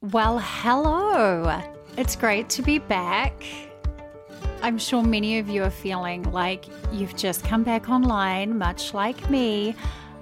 Well, 0.00 0.38
hello. 0.38 1.60
It's 1.96 2.14
great 2.14 2.48
to 2.50 2.62
be 2.62 2.78
back. 2.78 3.42
I'm 4.62 4.78
sure 4.78 5.02
many 5.02 5.40
of 5.40 5.48
you 5.48 5.64
are 5.64 5.70
feeling 5.70 6.22
like 6.30 6.66
you've 6.92 7.16
just 7.16 7.42
come 7.42 7.64
back 7.64 7.88
online, 7.88 8.56
much 8.56 8.94
like 8.94 9.28
me, 9.28 9.74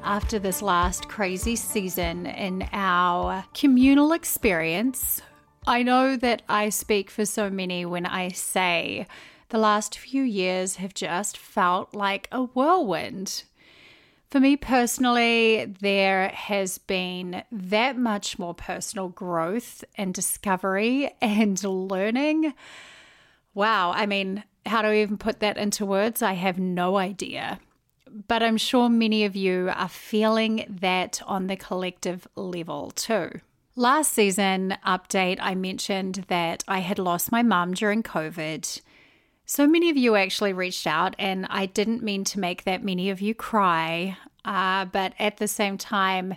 after 0.03 0.39
this 0.39 0.63
last 0.63 1.09
crazy 1.11 1.57
season 1.57 2.25
in 2.25 2.67
our 2.73 3.45
communal 3.53 4.13
experience. 4.13 5.21
I 5.67 5.83
know 5.83 6.17
that 6.17 6.41
I 6.49 6.71
speak 6.71 7.11
for 7.11 7.27
so 7.27 7.51
many 7.51 7.85
when 7.85 8.07
I 8.07 8.29
say 8.29 9.07
the 9.51 9.59
last 9.59 9.99
few 9.99 10.23
years 10.23 10.77
have 10.77 10.95
just 10.95 11.37
felt 11.37 11.95
like 11.95 12.29
a 12.33 12.45
whirlwind. 12.45 13.45
For 14.31 14.41
me 14.41 14.57
personally, 14.57 15.73
there 15.81 16.29
has 16.29 16.79
been 16.79 17.45
that 17.53 17.97
much 17.97 18.39
more 18.39 18.55
personal 18.55 19.09
growth 19.09 19.85
and 19.97 20.13
discovery 20.13 21.15
and 21.23 21.63
learning. 21.63 22.53
Wow, 23.55 23.93
I 23.93 24.07
mean, 24.07 24.43
how 24.67 24.83
do 24.83 24.89
I 24.89 25.03
even 25.03 25.17
put 25.17 25.41
that 25.41 25.57
into 25.57 25.87
words? 25.87 26.23
I 26.23 26.33
have 26.33 26.59
no 26.59 26.97
idea. 26.97 27.61
But 28.27 28.43
I'm 28.43 28.57
sure 28.57 28.89
many 28.89 29.25
of 29.25 29.37
you 29.37 29.71
are 29.75 29.89
feeling 29.89 30.77
that 30.81 31.23
on 31.27 31.47
the 31.47 31.57
collective 31.57 32.27
level 32.35 32.91
too. 32.91 33.31
Last 33.77 34.13
season 34.13 34.77
update, 34.85 35.39
I 35.41 35.55
mentioned 35.55 36.25
that 36.29 36.65
I 36.67 36.81
had 36.81 36.99
lost 36.99 37.31
my 37.31 37.43
mum 37.43 37.75
during 37.75 38.03
COVID. 38.03 38.81
So 39.49 39.69
many 39.69 39.91
of 39.91 39.97
you 39.97 40.17
actually 40.17 40.53
reached 40.53 40.89
out, 40.89 41.15
and 41.21 41.47
I 41.49 41.67
didn't 41.67 42.03
mean 42.03 42.25
to 42.25 42.41
make 42.41 42.65
that 42.65 42.83
many 42.83 43.11
of 43.11 43.21
you 43.21 43.33
cry. 43.33 44.19
Uh, 44.45 44.87
but 44.87 45.13
at 45.21 45.37
the 45.37 45.47
same 45.47 45.79
time, 45.79 46.35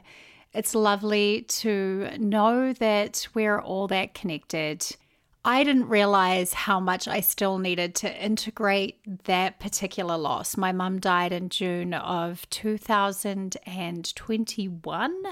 it's 0.53 0.75
lovely 0.75 1.41
to 1.41 2.07
know 2.19 2.71
that 2.73 3.27
we're 3.33 3.59
all 3.59 3.87
that 3.87 4.13
connected. 4.13 4.85
I 5.43 5.63
didn't 5.63 5.89
realize 5.89 6.53
how 6.53 6.79
much 6.79 7.07
I 7.07 7.21
still 7.21 7.57
needed 7.57 7.95
to 7.95 8.23
integrate 8.23 9.23
that 9.23 9.59
particular 9.59 10.15
loss. 10.15 10.55
My 10.55 10.71
mum 10.71 10.99
died 10.99 11.31
in 11.31 11.49
June 11.49 11.95
of 11.95 12.47
2021. 12.51 15.23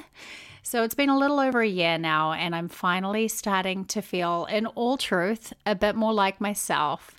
So 0.64 0.84
it's 0.84 0.96
been 0.96 1.10
a 1.10 1.20
little 1.20 1.40
over 1.40 1.62
a 1.62 1.68
year 1.68 2.00
now, 2.00 2.32
and 2.32 2.56
I'm 2.56 2.70
finally 2.70 3.28
starting 3.28 3.86
to 3.86 4.02
feel, 4.02 4.46
in 4.46 4.66
all 4.66 4.98
truth, 4.98 5.54
a 5.64 5.76
bit 5.76 5.96
more 5.96 6.14
like 6.14 6.42
myself 6.42 7.14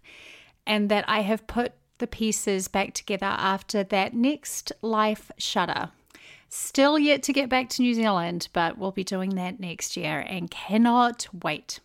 and 0.69 0.89
that 0.91 1.05
I 1.09 1.23
have 1.23 1.49
put 1.49 1.73
the 1.99 2.07
pieces 2.07 2.69
back 2.69 2.95
together 2.95 3.27
after 3.27 3.83
that 3.83 4.15
next 4.15 4.71
life 4.83 5.33
shutter. 5.39 5.91
Still 6.49 6.99
yet 6.99 7.23
to 7.25 7.33
get 7.33 7.49
back 7.49 7.69
to 7.71 7.83
New 7.83 7.95
Zealand, 7.95 8.49
but 8.53 8.79
we'll 8.79 8.93
be 8.93 9.05
doing 9.05 9.35
that 9.35 9.59
next 9.59 9.97
year 9.97 10.21
and 10.21 10.51
cannot 10.51 11.27
wait. 11.43 11.81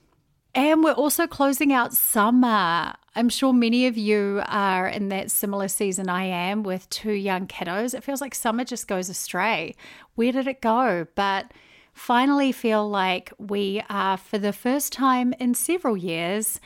And 0.56 0.84
we're 0.84 0.92
also 0.92 1.26
closing 1.26 1.74
out 1.74 1.94
summer. 1.94 2.94
I'm 3.16 3.30
sure 3.30 3.54
many 3.54 3.88
of 3.88 3.98
you 3.98 4.42
are 4.46 4.88
in 4.88 5.10
that 5.10 5.32
similar 5.32 5.68
season 5.68 6.10
I 6.10 6.26
am 6.26 6.62
with 6.62 6.90
two 6.90 7.12
young 7.12 7.48
kiddos. 7.48 7.96
It 7.96 8.04
feels 8.04 8.22
like 8.22 8.36
summer 8.36 8.64
just 8.64 8.88
goes 8.88 9.10
astray. 9.10 9.76
Where 10.16 10.32
did 10.32 10.48
it 10.48 10.62
go? 10.62 11.08
But 11.16 11.52
finally 11.94 12.52
feel 12.52 12.88
like 12.88 13.34
we 13.40 13.84
are, 13.90 14.18
for 14.18 14.38
the 14.38 14.54
first 14.54 14.94
time 14.94 15.34
in 15.40 15.56
several 15.56 15.98
years, 15.98 16.60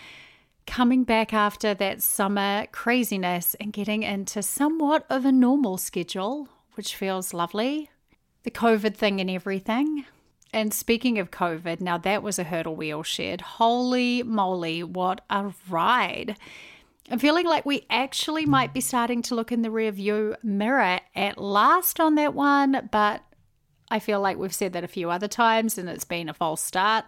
coming 0.68 1.04
back 1.04 1.34
after 1.34 1.74
that 1.74 2.04
summer 2.04 2.68
craziness 2.72 3.56
and 3.60 3.74
getting 3.74 4.04
into 4.04 4.44
somewhat 4.44 5.06
of 5.10 5.26
a 5.26 5.32
normal 5.32 5.78
schedule, 5.78 6.50
which 6.76 6.96
feels 6.96 7.34
lovely. 7.34 7.90
The 8.44 8.52
COVID 8.52 8.96
thing 8.96 9.20
and 9.20 9.30
everything. 9.30 10.06
And 10.54 10.74
speaking 10.74 11.18
of 11.18 11.32
COVID, 11.32 11.82
now 11.82 11.98
that 11.98 12.22
was 12.22 12.38
a 12.38 12.44
hurdle 12.44 12.76
we 12.76 12.92
all 12.92 13.04
shared. 13.04 13.42
Holy 13.42 14.22
moly, 14.24 14.84
what 14.84 15.22
a 15.30 15.54
ride! 15.70 16.38
I'm 17.10 17.20
feeling 17.20 17.46
like 17.46 17.66
we 17.66 17.86
actually 17.90 18.46
might 18.46 18.74
be 18.74 18.82
starting 18.82 19.22
to 19.24 19.36
look 19.36 19.52
in 19.52 19.62
the 19.62 19.70
rearview 19.70 20.36
mirror 20.44 21.00
at 21.16 21.38
last 21.38 22.02
on 22.02 22.16
that 22.16 22.34
one, 22.34 22.90
but 22.92 23.24
I 23.90 24.00
feel 24.00 24.20
like 24.20 24.38
we've 24.38 24.54
said 24.54 24.74
that 24.74 24.84
a 24.84 24.90
few 24.90 25.10
other 25.10 25.30
times 25.30 25.78
and 25.78 25.88
it's 25.88 26.04
been 26.04 26.28
a 26.28 26.34
false 26.34 26.62
start. 26.62 27.06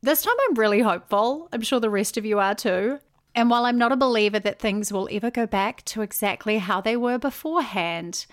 This 0.00 0.22
time 0.22 0.34
I'm 0.48 0.54
really 0.54 0.80
hopeful. 0.80 1.48
I'm 1.52 1.62
sure 1.62 1.80
the 1.80 1.90
rest 1.90 2.16
of 2.16 2.24
you 2.24 2.38
are 2.38 2.54
too. 2.54 3.00
And 3.34 3.50
while 3.50 3.64
I'm 3.64 3.78
not 3.78 3.92
a 3.92 3.96
believer 3.96 4.38
that 4.38 4.58
things 4.58 4.92
will 4.92 5.08
ever 5.10 5.30
go 5.30 5.46
back 5.46 5.84
to 5.86 6.02
exactly 6.02 6.58
how 6.58 6.80
they 6.80 6.96
were 6.96 7.18
beforehand, 7.18 8.26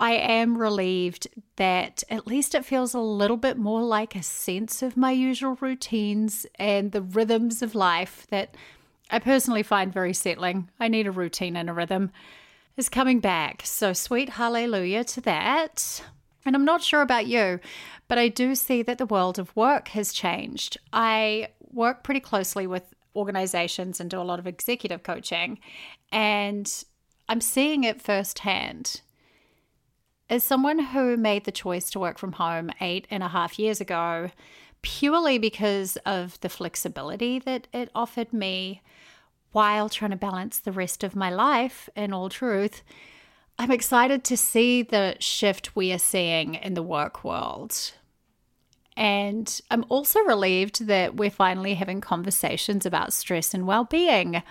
I 0.00 0.12
am 0.12 0.58
relieved 0.58 1.28
that 1.56 2.02
at 2.10 2.26
least 2.26 2.54
it 2.54 2.64
feels 2.64 2.94
a 2.94 3.00
little 3.00 3.36
bit 3.36 3.56
more 3.56 3.82
like 3.82 4.16
a 4.16 4.22
sense 4.22 4.82
of 4.82 4.96
my 4.96 5.12
usual 5.12 5.56
routines 5.60 6.46
and 6.58 6.92
the 6.92 7.02
rhythms 7.02 7.62
of 7.62 7.74
life 7.74 8.26
that 8.30 8.56
I 9.10 9.18
personally 9.18 9.62
find 9.62 9.92
very 9.92 10.14
settling. 10.14 10.70
I 10.80 10.88
need 10.88 11.06
a 11.06 11.12
routine 11.12 11.56
and 11.56 11.68
a 11.68 11.74
rhythm 11.74 12.10
is 12.76 12.88
coming 12.88 13.20
back. 13.20 13.62
So 13.64 13.92
sweet 13.92 14.30
hallelujah 14.30 15.04
to 15.04 15.20
that. 15.20 16.02
And 16.44 16.56
I'm 16.56 16.64
not 16.64 16.82
sure 16.82 17.02
about 17.02 17.26
you, 17.26 17.60
but 18.08 18.18
I 18.18 18.28
do 18.28 18.54
see 18.54 18.82
that 18.82 18.98
the 18.98 19.06
world 19.06 19.38
of 19.38 19.54
work 19.56 19.88
has 19.88 20.12
changed. 20.12 20.76
I 20.92 21.48
work 21.70 22.02
pretty 22.02 22.20
closely 22.20 22.66
with 22.66 22.94
organizations 23.14 24.00
and 24.00 24.10
do 24.10 24.20
a 24.20 24.22
lot 24.22 24.38
of 24.38 24.46
executive 24.46 25.02
coaching, 25.02 25.58
and 26.10 26.84
I'm 27.28 27.40
seeing 27.40 27.84
it 27.84 28.02
firsthand. 28.02 29.02
As 30.28 30.42
someone 30.42 30.78
who 30.78 31.16
made 31.16 31.44
the 31.44 31.52
choice 31.52 31.90
to 31.90 32.00
work 32.00 32.18
from 32.18 32.32
home 32.32 32.70
eight 32.80 33.06
and 33.10 33.22
a 33.22 33.28
half 33.28 33.58
years 33.58 33.80
ago, 33.80 34.30
purely 34.80 35.38
because 35.38 35.96
of 36.04 36.40
the 36.40 36.48
flexibility 36.48 37.38
that 37.38 37.68
it 37.72 37.90
offered 37.94 38.32
me 38.32 38.82
while 39.52 39.88
trying 39.88 40.10
to 40.10 40.16
balance 40.16 40.58
the 40.58 40.72
rest 40.72 41.04
of 41.04 41.14
my 41.14 41.30
life, 41.30 41.88
in 41.94 42.12
all 42.12 42.28
truth, 42.28 42.82
I'm 43.62 43.70
excited 43.70 44.24
to 44.24 44.36
see 44.36 44.82
the 44.82 45.14
shift 45.20 45.76
we 45.76 45.92
are 45.92 45.98
seeing 45.98 46.56
in 46.56 46.74
the 46.74 46.82
work 46.82 47.22
world. 47.22 47.92
And 48.96 49.60
I'm 49.70 49.84
also 49.88 50.18
relieved 50.22 50.88
that 50.88 51.14
we're 51.14 51.30
finally 51.30 51.74
having 51.74 52.00
conversations 52.00 52.84
about 52.84 53.12
stress 53.12 53.54
and 53.54 53.64
well 53.64 53.84
being. 53.84 54.42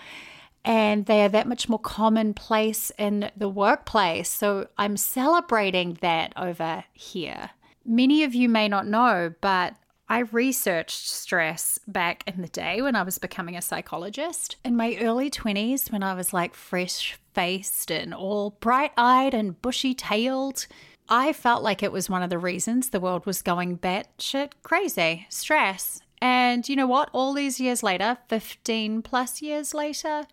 And 0.63 1.07
they 1.07 1.25
are 1.25 1.27
that 1.29 1.45
much 1.45 1.67
more 1.67 1.77
commonplace 1.77 2.89
in 2.97 3.29
the 3.35 3.49
workplace. 3.49 4.29
So 4.29 4.69
I'm 4.77 4.95
celebrating 4.95 5.97
that 5.99 6.31
over 6.38 6.85
here. 6.93 7.49
Many 7.83 8.23
of 8.23 8.33
you 8.33 8.47
may 8.47 8.69
not 8.69 8.88
know, 8.88 9.33
but 9.41 9.75
I 10.11 10.25
researched 10.33 11.07
stress 11.07 11.79
back 11.88 12.25
in 12.27 12.41
the 12.41 12.49
day 12.49 12.81
when 12.81 12.97
I 12.97 13.03
was 13.03 13.17
becoming 13.17 13.55
a 13.55 13.61
psychologist. 13.61 14.57
In 14.66 14.75
my 14.75 14.97
early 14.99 15.31
20s, 15.31 15.89
when 15.89 16.03
I 16.03 16.16
was 16.16 16.33
like 16.33 16.53
fresh 16.53 17.17
faced 17.33 17.89
and 17.89 18.13
all 18.13 18.49
bright 18.59 18.91
eyed 18.97 19.33
and 19.33 19.61
bushy 19.61 19.94
tailed, 19.94 20.67
I 21.07 21.31
felt 21.31 21.63
like 21.63 21.81
it 21.81 21.94
was 21.94 22.09
one 22.09 22.23
of 22.23 22.29
the 22.29 22.38
reasons 22.38 22.89
the 22.89 22.99
world 22.99 23.25
was 23.25 23.41
going 23.41 23.77
batshit 23.77 24.51
crazy 24.63 25.27
stress. 25.29 26.01
And 26.22 26.67
you 26.67 26.75
know 26.75 26.88
what? 26.88 27.09
All 27.13 27.31
these 27.31 27.61
years 27.61 27.81
later, 27.81 28.17
15 28.28 29.03
plus 29.03 29.41
years 29.41 29.73
later, 29.73 30.23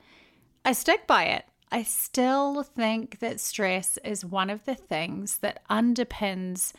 I 0.65 0.73
stick 0.73 1.07
by 1.07 1.27
it. 1.27 1.45
I 1.71 1.85
still 1.85 2.65
think 2.65 3.21
that 3.21 3.39
stress 3.39 3.97
is 3.99 4.25
one 4.25 4.51
of 4.51 4.65
the 4.65 4.75
things 4.75 5.39
that 5.39 5.63
underpins 5.71 6.73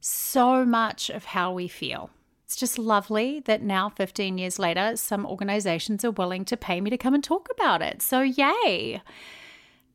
so 0.00 0.64
much 0.64 1.10
of 1.10 1.26
how 1.26 1.52
we 1.52 1.68
feel. 1.68 2.08
It's 2.48 2.56
just 2.56 2.78
lovely 2.78 3.40
that 3.40 3.60
now, 3.60 3.90
15 3.90 4.38
years 4.38 4.58
later, 4.58 4.96
some 4.96 5.26
organizations 5.26 6.02
are 6.02 6.10
willing 6.10 6.46
to 6.46 6.56
pay 6.56 6.80
me 6.80 6.88
to 6.88 6.96
come 6.96 7.12
and 7.12 7.22
talk 7.22 7.46
about 7.50 7.82
it. 7.82 8.00
So, 8.00 8.22
yay! 8.22 9.02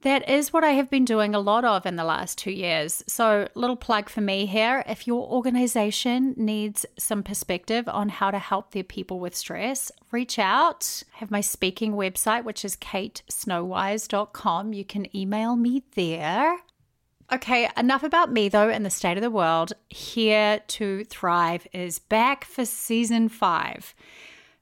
That 0.01 0.29
is 0.29 0.53
what 0.53 0.63
I 0.63 0.73
have 0.73 0.87
been 0.87 1.03
doing 1.03 1.33
a 1.33 1.39
lot 1.39 1.65
of 1.65 1.87
in 1.87 1.95
the 1.95 2.03
last 2.03 2.37
two 2.37 2.51
years. 2.51 3.03
So, 3.07 3.47
little 3.55 3.75
plug 3.75 4.07
for 4.07 4.21
me 4.21 4.45
here. 4.45 4.83
If 4.87 5.07
your 5.07 5.27
organization 5.27 6.35
needs 6.37 6.85
some 6.95 7.23
perspective 7.23 7.89
on 7.89 8.09
how 8.09 8.29
to 8.29 8.37
help 8.37 8.69
their 8.69 8.83
people 8.83 9.19
with 9.19 9.35
stress, 9.35 9.91
reach 10.11 10.38
out. 10.38 11.01
I 11.15 11.17
have 11.17 11.31
my 11.31 11.41
speaking 11.41 11.94
website, 11.94 12.44
which 12.44 12.63
is 12.63 12.75
katesnowise.com. 12.75 14.73
You 14.73 14.85
can 14.85 15.17
email 15.17 15.56
me 15.56 15.85
there. 15.95 16.59
Okay, 17.31 17.69
enough 17.77 18.03
about 18.03 18.31
me 18.31 18.49
though 18.49 18.69
and 18.69 18.85
the 18.85 18.89
state 18.89 19.17
of 19.17 19.23
the 19.23 19.31
world. 19.31 19.73
Here 19.89 20.61
to 20.67 21.03
Thrive 21.05 21.67
is 21.73 21.99
back 21.99 22.45
for 22.45 22.65
season 22.65 23.29
five. 23.29 23.95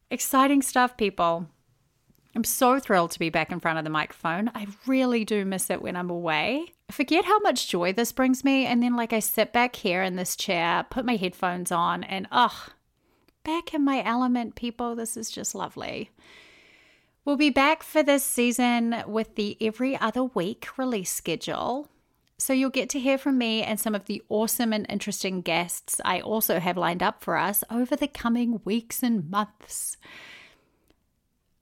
Exciting 0.10 0.62
stuff, 0.62 0.98
people. 0.98 1.48
I'm 2.36 2.44
so 2.46 2.80
thrilled 2.80 3.12
to 3.12 3.20
be 3.20 3.30
back 3.30 3.52
in 3.52 3.60
front 3.60 3.78
of 3.78 3.84
the 3.84 3.90
microphone. 3.90 4.52
I 4.56 4.68
really 4.88 5.26
do 5.26 5.44
miss 5.44 5.70
it 5.70 5.82
when 5.82 5.98
I'm 5.98 6.10
away. 6.10 6.68
I 6.90 6.94
forget 6.94 7.26
how 7.26 7.40
much 7.40 7.68
joy 7.68 7.92
this 7.92 8.14
brings 8.14 8.44
me. 8.44 8.66
And 8.66 8.82
then, 8.82 8.96
like, 8.96 9.12
I 9.12 9.20
sit 9.20 9.52
back 9.52 9.76
here 9.76 10.02
in 10.02 10.16
this 10.16 10.38
chair, 10.38 10.86
put 10.90 11.06
my 11.06 11.18
headphones 11.18 11.72
on, 11.72 12.06
and 12.06 12.28
ugh, 12.32 12.72
back 13.44 13.74
in 13.74 13.84
my 13.84 14.02
element, 14.04 14.56
people. 14.56 14.96
This 14.96 15.18
is 15.18 15.30
just 15.30 15.56
lovely. 15.56 16.10
We'll 17.26 17.38
be 17.38 17.50
back 17.50 17.84
for 17.84 18.02
this 18.02 18.24
season 18.24 19.04
with 19.06 19.36
the 19.36 19.58
every 19.60 19.98
other 19.98 20.24
week 20.24 20.78
release 20.78 21.12
schedule. 21.12 21.90
So 22.42 22.54
you'll 22.54 22.72
get 22.72 22.90
to 22.90 23.00
hear 23.00 23.20
from 23.20 23.38
me 23.38 23.62
and 23.62 23.80
some 23.80 23.94
of 23.94 24.06
the 24.06 24.24
awesome 24.28 24.74
and 24.74 24.88
interesting 24.90 25.42
guests 25.42 26.02
I 26.04 26.22
also 26.22 26.60
have 26.60 26.76
lined 26.76 27.04
up 27.04 27.24
for 27.24 27.38
us 27.38 27.64
over 27.70 27.96
the 27.96 28.08
coming 28.08 28.62
weeks 28.66 29.04
and 29.04 29.30
months. 29.30 29.96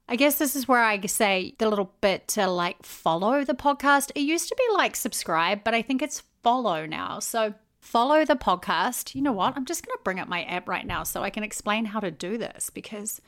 I 0.08 0.16
guess 0.16 0.38
this 0.38 0.56
is 0.56 0.66
where 0.66 0.82
I 0.82 0.98
say 1.04 1.54
the 1.58 1.68
little 1.68 1.92
bit 2.00 2.28
to 2.28 2.46
like 2.46 2.82
follow 2.82 3.44
the 3.44 3.52
podcast. 3.52 4.10
It 4.14 4.20
used 4.22 4.48
to 4.48 4.56
be 4.56 4.64
like 4.72 4.96
subscribe, 4.96 5.64
but 5.64 5.74
I 5.74 5.82
think 5.82 6.00
it's 6.00 6.22
follow 6.42 6.86
now. 6.86 7.18
So 7.18 7.52
follow 7.78 8.24
the 8.24 8.34
podcast. 8.34 9.14
You 9.14 9.20
know 9.20 9.32
what? 9.32 9.54
I'm 9.56 9.66
just 9.66 9.86
going 9.86 9.98
to 9.98 10.02
bring 10.02 10.18
up 10.18 10.28
my 10.28 10.44
app 10.44 10.66
right 10.66 10.86
now 10.86 11.02
so 11.02 11.22
I 11.22 11.28
can 11.28 11.44
explain 11.44 11.84
how 11.84 12.00
to 12.00 12.10
do 12.10 12.38
this 12.38 12.70
because 12.70 13.20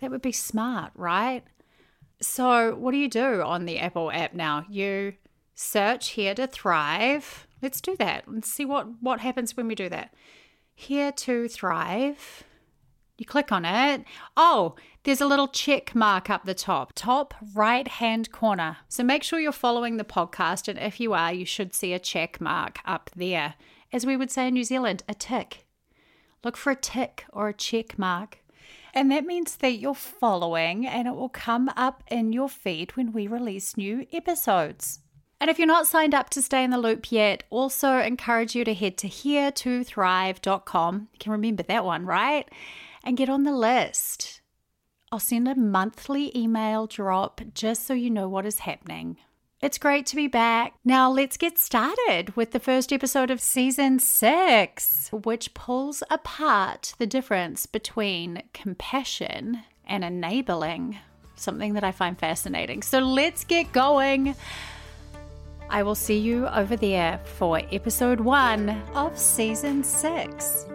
that 0.00 0.10
would 0.10 0.22
be 0.22 0.32
smart, 0.32 0.92
right? 0.94 1.42
So, 2.22 2.76
what 2.76 2.92
do 2.92 2.96
you 2.96 3.10
do 3.10 3.42
on 3.42 3.66
the 3.66 3.78
Apple 3.78 4.10
app 4.10 4.32
now? 4.32 4.64
You 4.70 5.14
search 5.54 6.10
here 6.10 6.34
to 6.34 6.46
thrive. 6.46 7.46
Let's 7.60 7.80
do 7.80 7.96
that. 7.98 8.24
Let's 8.26 8.50
see 8.50 8.64
what 8.64 9.00
what 9.00 9.20
happens 9.20 9.56
when 9.56 9.68
we 9.68 9.74
do 9.74 9.88
that. 9.88 10.14
Here 10.74 11.12
to 11.12 11.48
thrive. 11.48 12.44
You 13.18 13.26
click 13.26 13.52
on 13.52 13.64
it. 13.64 14.04
Oh, 14.36 14.74
there's 15.04 15.20
a 15.20 15.26
little 15.26 15.46
check 15.46 15.94
mark 15.94 16.28
up 16.28 16.44
the 16.44 16.54
top, 16.54 16.92
top 16.94 17.34
right 17.54 17.86
hand 17.86 18.32
corner. 18.32 18.78
So 18.88 19.04
make 19.04 19.22
sure 19.22 19.38
you're 19.38 19.52
following 19.52 19.96
the 19.96 20.04
podcast. 20.04 20.66
And 20.66 20.78
if 20.78 20.98
you 20.98 21.12
are, 21.12 21.32
you 21.32 21.44
should 21.44 21.74
see 21.74 21.92
a 21.92 22.00
check 22.00 22.40
mark 22.40 22.78
up 22.84 23.10
there. 23.14 23.54
As 23.92 24.06
we 24.06 24.16
would 24.16 24.30
say 24.30 24.48
in 24.48 24.54
New 24.54 24.64
Zealand, 24.64 25.04
a 25.08 25.14
tick. 25.14 25.66
Look 26.42 26.56
for 26.56 26.72
a 26.72 26.76
tick 26.76 27.24
or 27.32 27.48
a 27.48 27.54
check 27.54 27.98
mark. 27.98 28.38
And 28.94 29.10
that 29.12 29.24
means 29.24 29.56
that 29.56 29.78
you're 29.78 29.94
following 29.94 30.86
and 30.86 31.06
it 31.06 31.14
will 31.14 31.28
come 31.28 31.70
up 31.76 32.02
in 32.10 32.32
your 32.32 32.48
feed 32.48 32.96
when 32.96 33.12
we 33.12 33.26
release 33.26 33.76
new 33.76 34.06
episodes. 34.12 35.01
And 35.42 35.50
if 35.50 35.58
you're 35.58 35.66
not 35.66 35.88
signed 35.88 36.14
up 36.14 36.30
to 36.30 36.40
stay 36.40 36.62
in 36.62 36.70
the 36.70 36.78
loop 36.78 37.10
yet, 37.10 37.42
also 37.50 37.98
encourage 37.98 38.54
you 38.54 38.64
to 38.64 38.72
head 38.72 38.96
to 38.98 39.08
here 39.08 39.50
to 39.50 39.82
thrive.com. 39.82 41.08
You 41.12 41.18
can 41.18 41.32
remember 41.32 41.64
that 41.64 41.84
one, 41.84 42.06
right? 42.06 42.48
And 43.02 43.16
get 43.16 43.28
on 43.28 43.42
the 43.42 43.50
list. 43.50 44.40
I'll 45.10 45.18
send 45.18 45.48
a 45.48 45.56
monthly 45.56 46.30
email 46.38 46.86
drop 46.86 47.40
just 47.54 47.88
so 47.88 47.92
you 47.92 48.08
know 48.08 48.28
what 48.28 48.46
is 48.46 48.60
happening. 48.60 49.16
It's 49.60 49.78
great 49.78 50.06
to 50.06 50.16
be 50.16 50.28
back. 50.28 50.74
Now, 50.84 51.10
let's 51.10 51.36
get 51.36 51.58
started 51.58 52.36
with 52.36 52.52
the 52.52 52.60
first 52.60 52.92
episode 52.92 53.32
of 53.32 53.40
season 53.40 53.98
six, 53.98 55.10
which 55.10 55.54
pulls 55.54 56.04
apart 56.08 56.94
the 56.98 57.06
difference 57.06 57.66
between 57.66 58.44
compassion 58.54 59.62
and 59.88 60.04
enabling, 60.04 61.00
something 61.34 61.74
that 61.74 61.82
I 61.82 61.90
find 61.90 62.16
fascinating. 62.16 62.82
So, 62.82 63.00
let's 63.00 63.42
get 63.42 63.72
going. 63.72 64.36
I 65.72 65.82
will 65.82 65.94
see 65.94 66.18
you 66.18 66.46
over 66.48 66.76
there 66.76 67.18
for 67.24 67.58
episode 67.72 68.20
one 68.20 68.68
of 68.94 69.18
season 69.18 69.82
six. 69.82 70.66